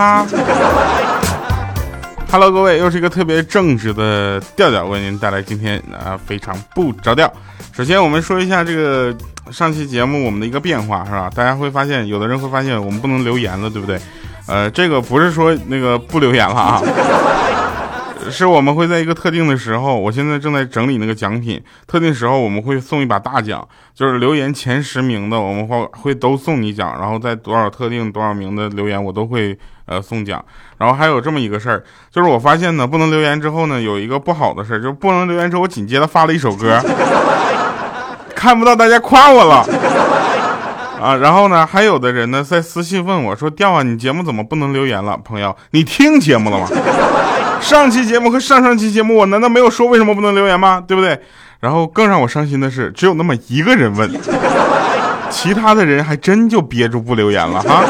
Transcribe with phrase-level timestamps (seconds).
[0.00, 0.26] 哈。
[2.32, 7.30] Hello，各位，又是一个特别正直的调调，为您带来今天啊非常不着调。
[7.74, 9.14] 首先，我们说一下这个
[9.50, 11.30] 上期节目我们的一个变化，是吧？
[11.34, 14.00] 大家会发现，有的人会发现我们不能留言了，对不对？
[14.46, 16.80] 呃，这个不是说那个不留言了啊。
[18.28, 21.62] 是我们会在一个特定的时候，我现在正在整理那个奖品。
[21.86, 26.96] 特定时候我们会送一把大奖，就是留言前十名的，我们会会都送你奖。
[26.98, 29.56] 然后在多少特定多少名的留言，我都会
[29.86, 30.44] 呃送奖。
[30.78, 36.80] 然后还有这么一个事儿，就是我发现呢，不能留言之后呢，有一个不好的事儿，就是不能留言之后，我紧接着发了一首歌，
[38.34, 39.64] 看不到大家夸我了
[41.00, 41.16] 啊。
[41.16, 46.68] 然后呢，还有的人呢在私信问我说：“调啊，你节目怎么不能留言了？”朋友，你听节目了吗？
[47.60, 50.82] 上期节目和上上期节目，我难道没有说为什么不能留言吗？
[50.86, 51.20] 对不对？
[51.60, 54.10] 然后更让我伤心的是，只有那么一个人问，
[55.28, 57.84] 其他的人还真就憋住不留言了哈。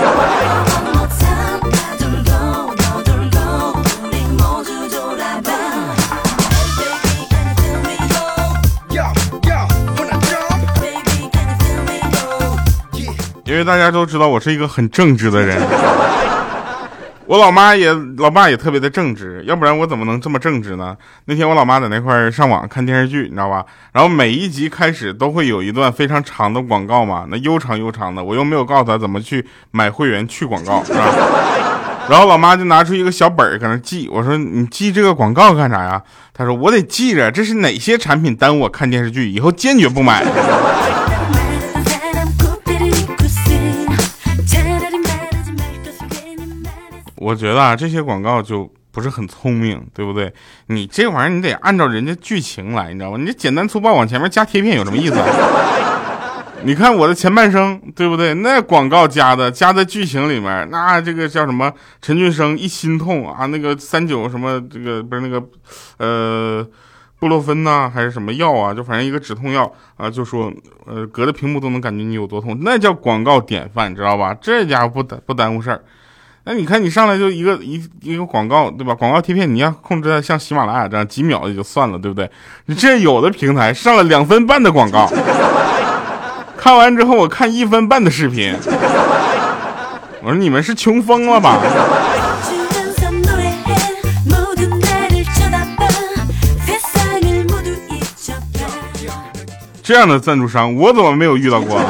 [13.50, 15.60] 因为大家都知道我是一个很正直的人。
[17.26, 20.96] 我老妈也，老爸也特别的正直，要不然我怎么能这么正直呢？
[21.24, 23.64] 那天我老妈在那块上网看电视剧，你知道吧？
[23.92, 31.04] 然后每一集开始都会有一段非常长的广告嘛，那悠长悠长的，我又没有告诉她怎么去买会员去广告，是吧？
[32.08, 36.00] 然后老妈就拿出一个小本儿搁那记，我说你记这个广告干啥呀？
[36.32, 40.24] 她说我得记着，这是哪些产品耽误我看电视剧，以后坚决不买。
[47.20, 50.32] 我觉得啊，这些广告就不是很聪明，对不对？
[50.68, 53.18] 你这玩意儿你得按照人家剧情来，你知道吗？
[53.18, 55.14] 你这简单粗暴往前面加贴片有什么意思？
[56.64, 58.32] 你看我的前半生，对不对？
[58.32, 61.70] 那广告加的加在剧情里面，那这个叫什么？
[62.00, 65.42] 陈俊生一心痛啊，那个三九什么这个不是那个，
[65.98, 66.66] 呃，
[67.18, 68.72] 布洛芬呐，还是什么药啊？
[68.72, 70.50] 就反正一个止痛药啊，就说
[70.86, 74.34] 呃隔着屏幕都能感觉你有多痛，那叫广告典范，知道吧？
[74.40, 75.82] 这家伙不耽不耽误事儿。
[76.44, 78.94] 那你看，你上来就一个一一个广告，对吧？
[78.94, 82.28] 广告贴片，你要控制在像喜马拉雅这样几秒也就算了，对不对？
[82.66, 85.06] 你这有的平台上了两分半的广告，
[86.56, 88.54] 看完之后我看一分半的视频，
[90.22, 91.58] 我说你们是穷疯了吧？
[99.82, 101.80] 这样的赞助商，我怎么没有遇到过？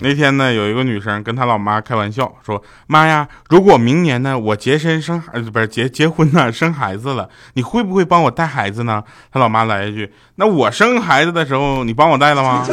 [0.00, 12.64] 那天呢，有一个女生跟她老妈开玩笑说：“妈呀，如果明年呢我结身生孩，不是结结婚呢生孩子了，你会不会帮我带孩子呢？”她老妈来一句：“那我生孩子的时候你帮我带了吗？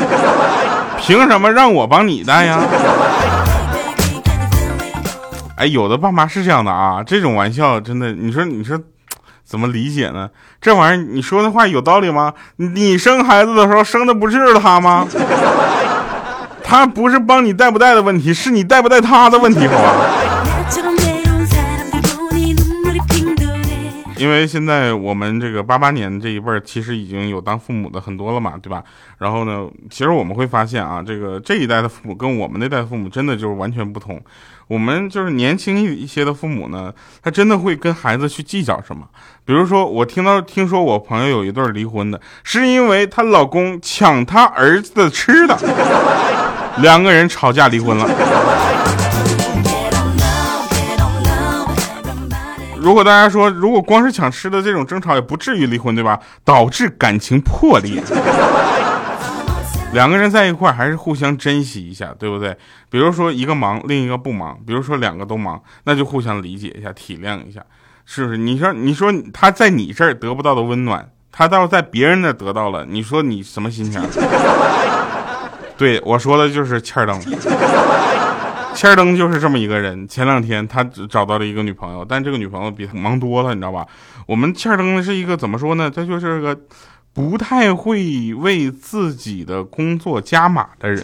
[0.99, 2.59] 凭什么让我帮你带呀？”
[5.57, 8.79] 哎，有的爸妈是这样的啊，这种玩笑真的，你说你说
[9.43, 10.29] 怎么理解呢？
[10.61, 12.33] 这玩意儿你说的话有道理吗？
[12.57, 15.07] 你生孩子的时候生的不是他吗？
[16.67, 19.93] 他不是帮你带不带的问题，是你带不带他的问题，好吧？
[24.17, 28.81] 因为现在我们这个八八年这一辈儿，其实已经有当父母的很多了嘛，对吧？
[29.17, 34.19] 然后呢，其实我们会发现啊，这个这一代的父母跟我们那代父母真的就是完全不同。
[34.67, 39.05] 我们就是年轻一些的父母呢，他真的会跟孩子去计较什么？
[39.43, 45.55] 比如说，我听到听说我朋友有一对离婚的，是因为她老公抢她儿子的吃的。
[46.77, 48.07] 两个人吵架离婚了。
[52.77, 56.19] 如果大家说，如果光是抢吃的这种争吵也不至于离婚，对吧？
[56.43, 58.03] 导致感情破裂。
[59.93, 62.55] 两个人在一块还是互相珍惜一下，对不对？
[62.89, 67.61] 比如说一个忙，另一个不忙；比如说两个都忙，那就互相理解一下，体谅一下，
[68.05, 68.37] 是不是？
[68.37, 74.01] 你说，你说他在你这儿得不到的温暖，他倒在别人那得到了，你说你什么心情？
[75.77, 77.19] 对我说的就是欠儿登，
[78.73, 80.07] 欠儿登就是这么一个人。
[80.07, 83.85] 前两天他找到了一个女朋友，但这个女朋友比他忙多了，你知道吧？
[84.25, 85.91] 我们欠儿登是一个怎么说呢？
[85.93, 86.57] 他就是个
[87.13, 91.03] 不太会为自己的工作加码的人。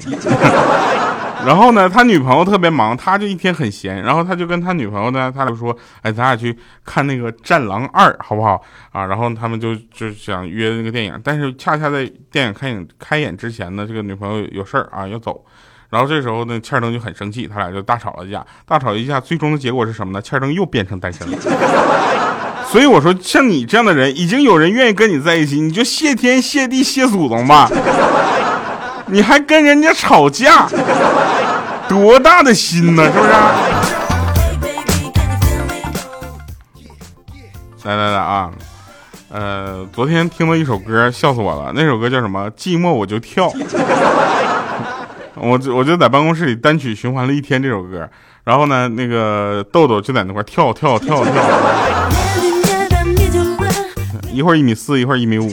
[1.46, 4.02] 然后呢，他女朋友特别忙，他就一天很闲。
[4.04, 6.56] 然后他就跟他女朋友呢，他就说：“哎，咱俩去
[6.86, 8.62] 看那个《战狼二》，好不好？”
[8.94, 15.44] 啊，然后他们就就想约那个电影，但是恰恰在电影开演开演之前呢，这个女朋友有事儿啊要走。
[15.90, 18.46] 然后这时候呢，欠登就很生气，他俩就大吵了一架。
[18.66, 20.22] 大吵一架，最终的结果是什么呢？
[20.22, 21.38] 欠登又变成单身了。
[22.72, 27.68] 所以我说，像你这样的人，已经有人愿意跟你在一起，你就谢天谢地谢祖宗吧。
[29.08, 30.68] 你还跟人家吵架，
[31.88, 33.06] 多大的心呢？
[33.06, 33.32] 是不是？
[37.84, 38.52] 来来来啊！
[39.32, 41.72] 呃，昨天听了一首歌，笑死我了。
[41.74, 42.50] 那首歌叫什么？
[42.52, 43.52] 寂寞我就跳。
[45.36, 48.08] 我我就在办公室里单曲循环了一天这首歌。
[48.44, 51.34] 然后呢，那个豆豆就在那块跳跳跳跳，
[54.32, 55.50] 一会儿一米四，一会儿一米五。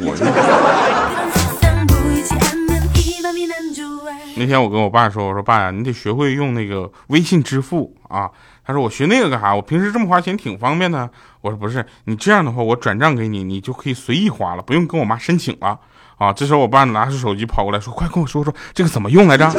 [4.38, 8.30] 那天我跟我爸说：“我说爸呀，你得学会用那个微信支付啊。”
[8.64, 9.52] 他说：“我学那个干啥？
[9.52, 11.10] 我平时这么花钱挺方便的。”
[11.42, 15.76] 我说：“不是，你这样的话，我转账给你，你就可以随意花了，不用跟我妈申请了
[16.18, 19.50] 啊。”这时候我爸拿出手机跑过来说：“快跟我说说这个怎么用来着？”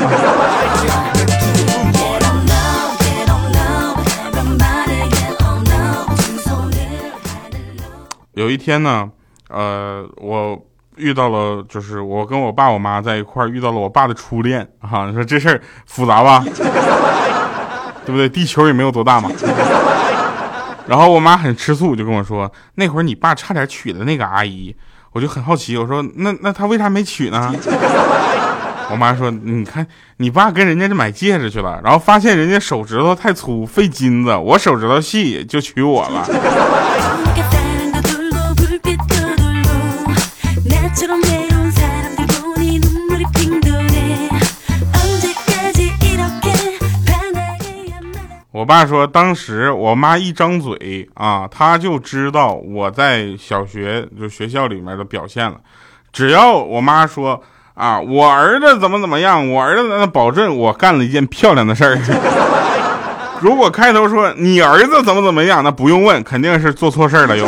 [8.31, 9.12] 有一天呢，
[9.50, 10.66] 呃，我。
[11.00, 15.06] 遇到了，就是我跟我爸我妈在一块儿遇到了我爸的初恋啊！
[15.07, 16.44] 你说这事儿复杂吧？
[18.06, 18.28] 对不对？
[18.28, 19.31] 地球也没有多大嘛。
[20.88, 24.75] 然后我妈很吃醋，就跟我说：“那会儿你爸差点娶了那个阿姨。”
[25.13, 27.54] 我就很好奇，我说：“那那他为啥没娶呢？”
[28.92, 29.86] 我妈说：“你看
[30.18, 36.25] 你爸跟人家就买戒指去了，然后发现人家手指头太粗费金子，我手指头细就娶我了。”
[48.51, 55.56] 我爸说，当时我妈一张嘴啊，他就知道我在小学就学校里面的表现了。
[56.12, 57.42] 只要我妈说
[57.75, 61.98] 啊，我儿子怎么怎么样，我儿子那保证我干了一件漂亮的事儿。
[63.40, 67.45] 如果开头说你儿子怎么怎么样，那不用问，肯定是做错事儿了又。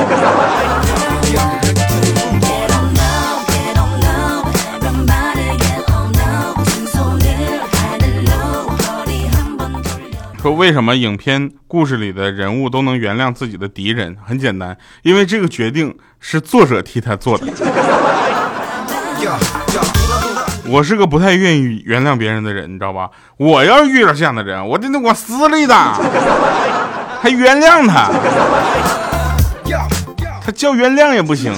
[10.42, 14.18] 说为什么影片故事里的人物都能原谅自己的敌人？
[14.26, 17.46] 很简单，因为这个决定是作者替他做的。
[20.66, 23.12] 我是个不太愿意原谅别人的人，你知道吧？
[23.38, 25.94] 我要是遇到这样的人，我真的我撕了他，
[27.22, 28.10] 还原谅他？
[30.44, 31.54] 他叫原谅也不行。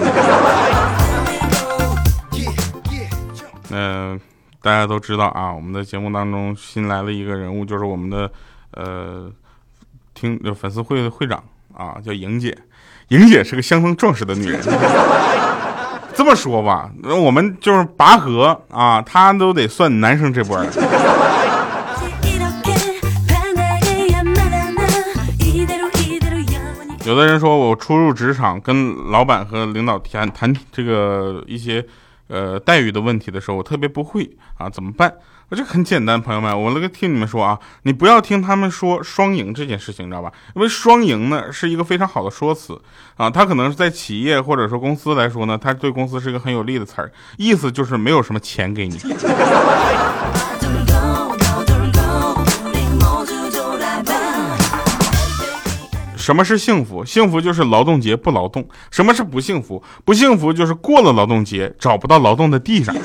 [3.69, 4.19] 嗯，
[4.61, 8.29] 大家都知道啊，我们的节目当中新来了一个人物，就是我们的。
[8.73, 9.31] 呃，
[10.13, 11.43] 听粉丝会会长
[11.73, 12.57] 啊，叫莹姐，
[13.09, 14.61] 莹姐是个相当壮实的女人。
[16.15, 20.69] 这么说吧，那我们就是拔河啊，她都得算男生这波的。
[27.05, 31.85] 有的人说我初入职场，跟老板和领导谈谈这个一些
[32.27, 35.13] 呃待遇的问题的时候，我特别不会啊，怎么办？
[35.55, 40.31] 这很简单，朋友们，我那个听你们说啊，你不要听他们说双赢这件事情，你知道吧？
[40.55, 42.81] 因为双赢呢是一个非常好的说辞
[43.17, 48.97] 啊，它可能是在企业或者说公司来说呢，它对公司是一个很有利的词儿，意思就是没有什么钱给你。
[56.15, 57.03] 什么是幸福？
[57.03, 58.65] 幸福就是劳动节不劳动。
[58.89, 59.83] 什么是不幸福？
[60.05, 62.95] 不幸福就是过了劳动节找不到劳动的地上。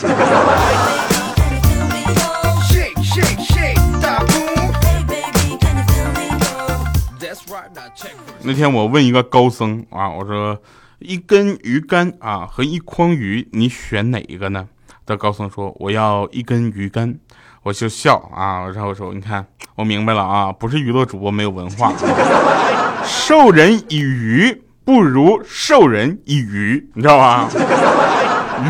[8.49, 10.59] 那天我问一个高僧啊，我说
[11.00, 14.67] 一根鱼竿啊和一筐鱼，你选哪一个呢？
[15.05, 17.14] 的高僧说我要一根鱼竿，
[17.62, 21.93] 我就笑啊，然后说你看我明白了啊，不是娱乐主播没有文化，
[23.05, 27.50] 授人以鱼不如授人以渔，你知道吧？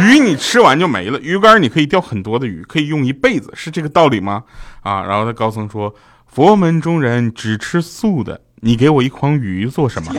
[0.02, 4.42] 鱼你吃完就没了，鱼竿你可以钓很多的鱼，可以用一辈子，是这个道理吗？
[4.82, 5.94] 啊，然后他高僧说
[6.26, 8.40] 佛门中人只吃素的。
[8.60, 10.12] 你给我一筐鱼做什么？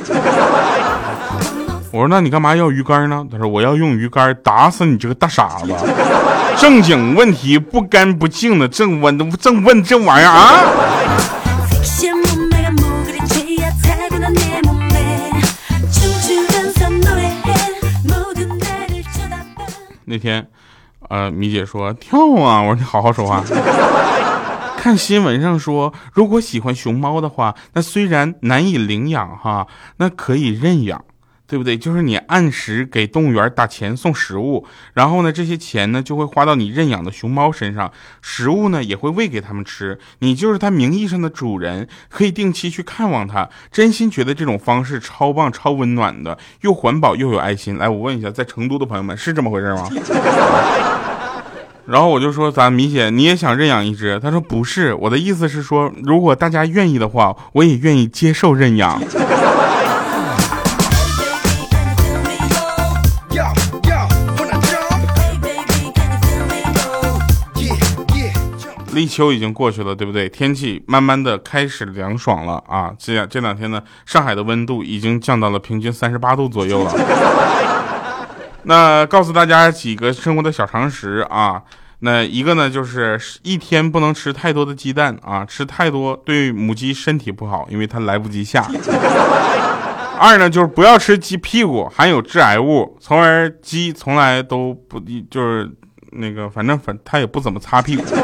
[1.92, 3.26] 我说那你干嘛要鱼竿呢？
[3.32, 5.74] 他说我要用鱼竿打死你这个大傻子！
[6.58, 10.64] 正经问题不干不净的，正问正问这玩意儿啊！
[20.06, 20.48] 那天，
[21.10, 23.44] 呃，米姐说跳啊，我说你好好说话。
[24.80, 29.68] 看新闻上说，如果喜欢熊猫的话，那虽然难以领养哈，
[29.98, 31.04] 那可以认养，
[31.46, 31.78] 对不对？
[31.78, 43.50] 就是你按时给动物园打钱送食物，然后呢，这些钱呢就会花到你认养的熊猫身上，食物呢也会喂给他们吃，你就是它名义上的主人，可以定期去看望它。
[43.70, 47.78] 真心觉得这种方式超棒、超温暖的，又环保又有爱心。
[47.78, 49.90] 来，我问一下，在成都的朋友们是这么回事吗？
[51.90, 59.02] 然后我就说：“咱米姐，你也想认养一只？”她说：“不是，我的意思是说，如果大家愿意的话，我也愿意接受认养。”
[68.94, 70.30] 立秋已经过去了，对不对？
[70.30, 72.92] 天气慢慢的开始凉爽了啊！
[73.00, 76.94] 这这两天呢，上海的温度已经降到了平均三十八度左右了。
[78.64, 81.62] 那告诉大家几个生活的小常识啊，
[82.02, 88.66] 那一个呢就是一天不能吃太多的鸡蛋啊，吃太多对母鸡身体不好，因为它来不及下。
[90.18, 95.70] 二呢就是不要吃鸡屁股，含有致癌物，从而鸡从来都不就是
[96.12, 98.04] 那个反正反它也不怎么擦屁股。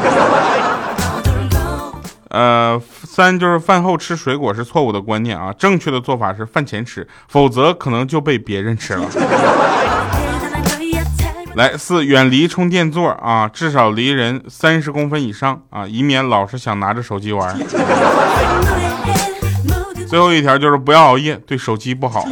[2.28, 9.08] 呃，三就是饭后吃水果是错误的观念啊，正确的做法是饭前吃，否则可能就被别人吃了。
[11.56, 17.58] 来四，远离充电座啊，至少离人三十公分以上啊，以免老是想拿着手机玩。
[20.06, 22.28] 最后一条就是不要熬夜，对手机不好。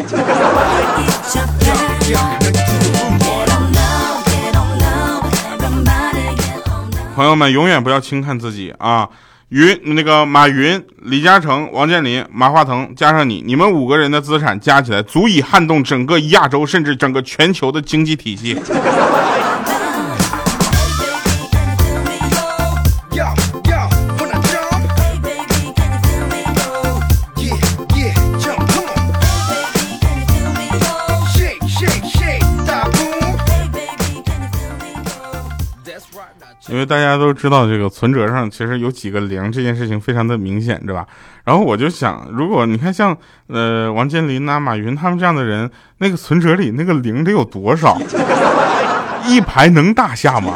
[7.16, 9.08] 朋友们，永远不要轻看自己啊。
[9.54, 18.60] 云那个马云、李嘉诚、王健林、马化腾，加上你，你们五个人的资产加起来，足以撼动整个亚洲，甚至整个全球的经济体系。
[36.68, 41.06] 因为大家都知道，这个存折上其实有几个零，这件事情非常的明显，对吧？
[41.44, 43.16] 然后我就想，如果你看像
[43.48, 47.98] 呃王健林呐、马云他们这样的人，那个存折里那个零得有多少？
[49.26, 50.54] 一排能打下吗？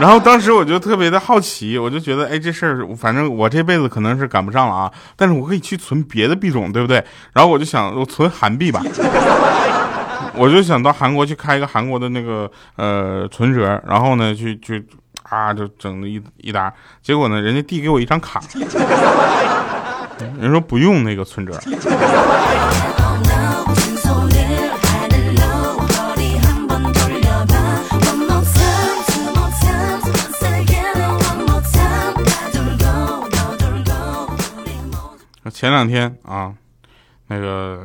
[0.00, 7.04] 然后当时我就特别的好奇，我就觉得，哎，这事儿反正我这辈子可能是赶不上了啊，但是我可以去存别的币种，对不对？
[7.34, 8.82] 然后我就想，我存韩币吧。
[10.40, 14.82] 我就想到韩国去开一个韩国的那个呃存折，然后呢，去去
[15.28, 18.40] 啊，就整了一一沓，结果呢，人家递给我一张卡，
[20.40, 21.60] 人说不用那个存折。
[35.52, 36.54] 前两天啊，
[37.30, 37.80] 那个。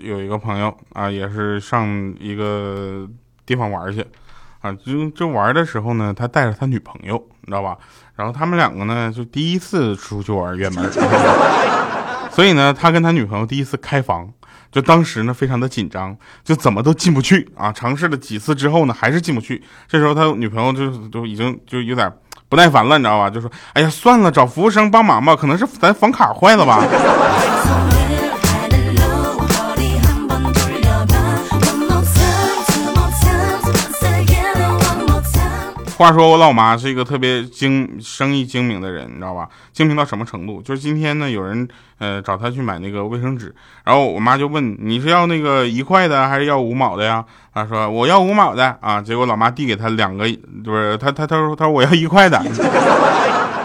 [0.00, 3.04] 有一个朋友啊，也是上一个
[3.44, 4.00] 地方玩去，
[4.60, 7.76] 啊，就就玩的时候呢，他带着他女朋友，你知道吧？
[8.14, 10.88] 然后他们两个呢，就第一次出去玩远门，
[12.30, 14.32] 所以呢，他跟他女朋友第一次开房，
[14.70, 17.72] 就当时呢非常的紧张，就怎么都进不去啊！
[17.72, 19.60] 尝试了几次之后呢，还是进不去。
[19.88, 22.08] 这时候他女朋友就就已经就有点
[22.48, 23.28] 不耐烦了，你知道吧？
[23.28, 26.86] 就说：“哎呀，算了，找服务生帮忙吧，可能是咱房卡坏了吧。
[35.98, 39.48] ”话说我老妈是一个特别精生意精明的人，你知道吧？
[39.72, 40.62] 精明到什么程度？
[40.62, 41.66] 就是今天呢，有人
[41.98, 43.52] 呃找她去买那个卫生纸，
[43.82, 47.24] 然后我妈就问你是要那个一块的还是要五毛的呀？
[47.52, 49.02] 她说我要五毛的啊。
[49.02, 50.24] 结果老妈递给她两个，
[50.64, 52.40] 不是她她她说她说我要一块的，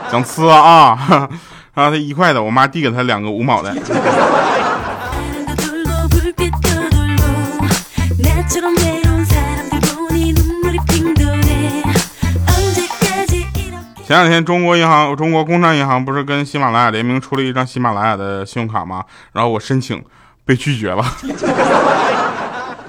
[0.10, 1.30] 想吃啊？
[1.76, 3.72] 然后她一块的，我妈递给她两个五毛的。
[14.14, 19.04] 前两天，中国银行、中国工商银行不是跟喜马拉雅联名出了一张喜马拉雅的信用卡吗？
[19.32, 20.06] 然后我申请
[20.46, 21.04] 被拒绝了，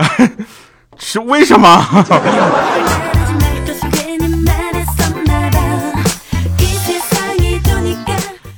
[0.98, 1.66] 是为什么？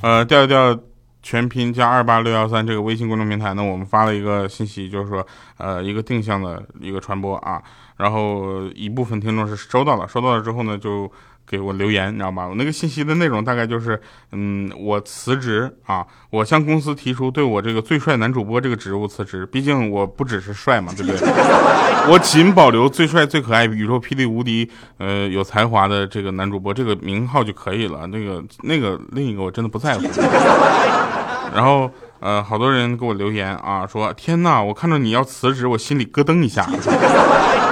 [0.03, 0.77] 呃，调调
[1.23, 5.25] 全拼加二八六幺三这个微信公众平台呢，我们发了一个信息，就是说，
[5.57, 7.61] 呃，一个定向的一个传播啊，
[7.95, 11.09] 然后一部分听众是收到了，收到了之后呢，就。
[11.49, 12.45] 给我留言，你知道吧？
[12.45, 13.99] 我那个信息的内容大概就是，
[14.33, 19.45] 嗯，我辞职啊，我向公司提出对我这个最帅男主播这个职务辞职。
[19.45, 21.19] 毕竟我不只是帅嘛，对不对？
[22.11, 28.05] 我仅保留最帅、最可爱、宇宙霹雳无敌、呃，有才华的这个男主播这个名号就可以了。
[28.07, 30.03] 那个那个另一个我真的不在乎。
[31.55, 31.89] 然后
[32.19, 36.67] 呃，好多人给我留言啊，说天哪，我看到你要辞职，我心里咯噔一下。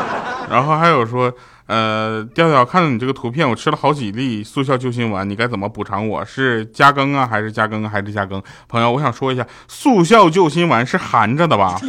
[0.49, 1.33] 然后还有说。
[1.67, 6.23] 呃，调调，看到你这个图片，我吃了好几粒速效救心丸，你该怎么补偿我？
[6.23, 8.39] 是加更啊，还是加更，啊还是加更？
[8.69, 11.81] 朋友，我想说一下，速效救心丸是含着的吧？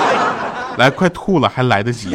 [0.76, 2.14] 来，快吐了，还来得及。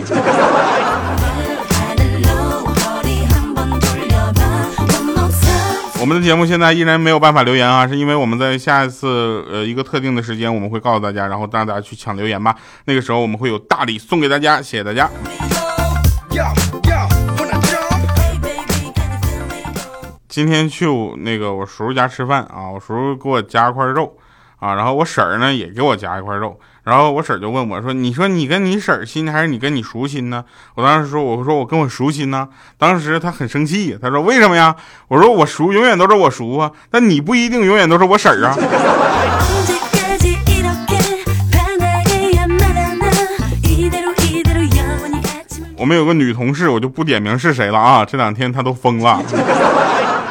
[5.99, 12.55] 我们的节目现在依然没有办法留言啊，是因为我们在下一次呃一个特定的时间，我们会告诉大家，然后让大家去抢留言吧。
[12.85, 15.09] 那个时候我们会有大礼送给大家，谢谢大家。
[20.27, 24.17] 今天去我那个我叔叔家吃饭啊，我叔叔给我夹一块肉
[24.57, 32.49] 啊，然后我婶儿呢也给我夹一块肉，然后我婶儿就问我说：“你说你跟你婶儿亲，还是你跟你叔亲呢？”我当时说：“我说我跟我叔亲呢。”
[32.79, 34.75] 当时他很生气，他说：“为什么呀？”
[35.09, 38.57] 我说：“我叔永远都是我叔啊，但你不一定永远都是我婶儿啊。”
[45.83, 49.21] 我们有个女同事，我就不点名是谁了啊，这两天她都疯了。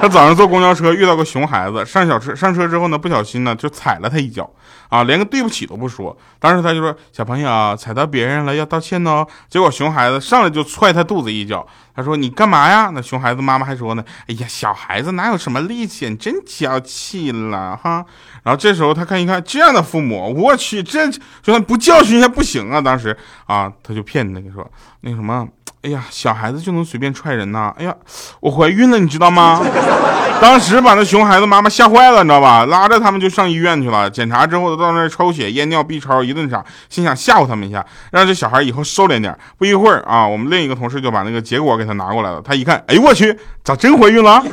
[0.02, 4.50] 他早上坐公交车遇到个熊孩子，上小车上车之后呢，不小心呢就踩了他一脚，
[4.88, 6.18] 啊，连个对不起都不说。
[6.40, 11.64] 当时他就说：“小朋友踩到别人了，要道歉哦。”结果熊孩子上来就踹他肚子一脚。
[11.94, 16.08] 他说：“你干嘛呀？”那熊孩子妈妈还说呢：“哎呀，小孩子哪有什么力气？
[16.08, 18.04] 你真娇气了哈。”
[18.42, 22.80] 然后这时候他看一看这样的父母，我去，这就算不教训一下不行啊。
[22.80, 23.16] 当时
[23.46, 24.68] 啊，他就骗那个说
[25.02, 25.46] 那什么。
[25.82, 27.74] 哎呀，小孩子就能随便踹人呐！
[27.76, 27.92] 哎呀，
[28.40, 29.60] 我怀孕了，你知道吗？
[30.40, 32.64] 当时把那熊孩子妈妈吓坏了，你知道吧？
[32.66, 34.08] 拉着他们就上医院去了。
[34.08, 39.36] 检查之后，到那儿抽血、验尿、B 超，一顿查，心想吓唬他们一下，让这小孩以后收敛点。
[39.58, 42.40] 不一会儿啊，我们另一个同事就把那个结果给他拿过来了。
[42.44, 44.40] 他一看，哎呦我去，咋真怀孕了？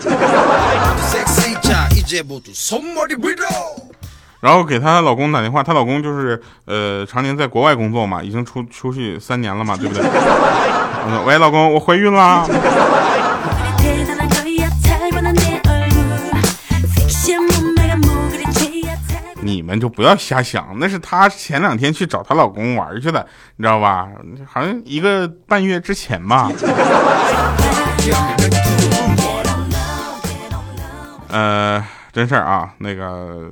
[4.41, 10.03] 然后给她老公打电话，她老公就是呃常年在国外工作嘛，已经出出去三年了嘛， 对不对？
[11.25, 12.45] 喂，老公，我怀孕啦。
[19.41, 24.07] 你们就不要瞎想，那是她前两天去找她老公玩去的，你知道吧？
[24.45, 26.51] 好像一个半月之前吧。
[31.29, 33.49] 呃，真事儿啊，那个。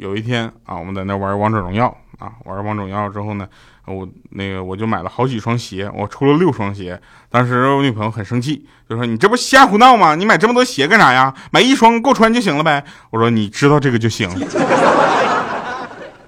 [0.00, 3.46] 有一天啊，我们在那玩王者荣耀啊，玩王者荣耀之后呢，
[3.84, 6.98] 我那个我就买了好几双鞋，我出了六双鞋。
[7.28, 10.14] 当时我女朋友很生气，就说：“你这不瞎胡闹吗？
[10.14, 11.34] 你买这么多鞋干啥呀？
[11.50, 12.82] 买一双够穿就行了呗。”
[13.12, 14.26] 我说：“你知道这个就行。”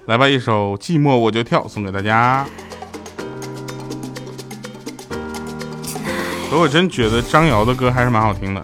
[0.05, 2.45] 来吧，一首《寂寞我就跳》送给大家。
[6.51, 8.63] 可我真觉得张瑶的歌还是蛮好听的。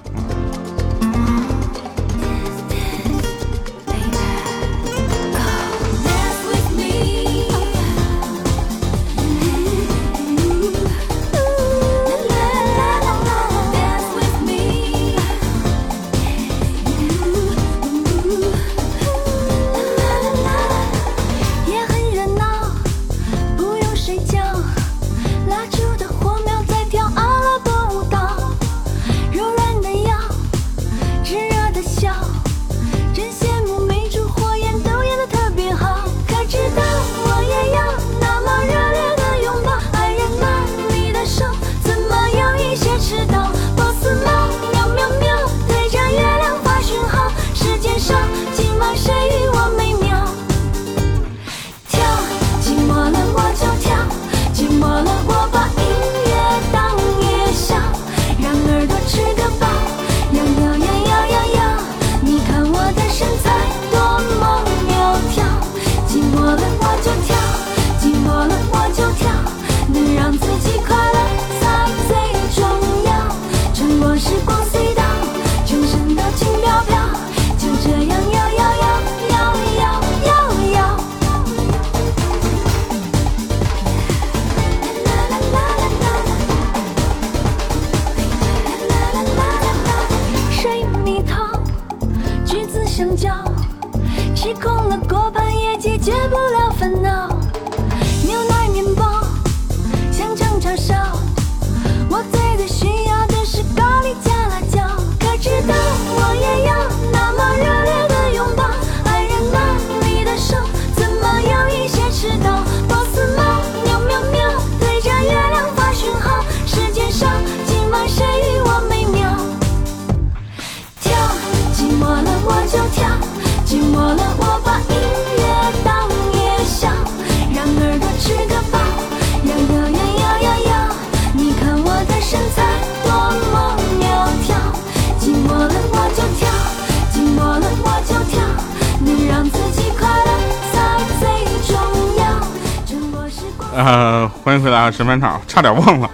[143.79, 144.91] 呃，欢迎回来啊！
[144.91, 146.11] 神返场，差点忘了，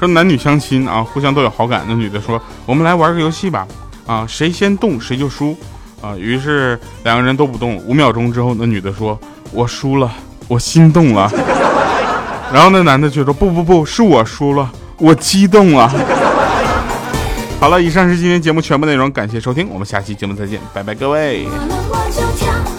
[0.00, 1.84] 说男女相亲啊，互相都有好感。
[1.86, 3.64] 那女的说：“我们来玩个游戏吧。”
[4.04, 5.56] 啊，谁先动谁就输
[6.02, 6.16] 啊。
[6.16, 9.16] 于是两个人都不动，五秒钟之后，那女的说
[9.54, 10.10] ：“我输了，
[10.48, 11.30] 我心动了。”
[12.52, 15.88] 然后那男的却说：“不不不是我输了，我激动了。”
[17.60, 21.46] 好了，以上是今天节目全部内容，感谢收听，我们下期节目再见，拜拜，各位。
[21.46, 22.73] 完了我就跳。